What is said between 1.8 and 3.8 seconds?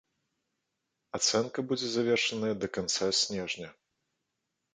завершаная да канца снежня.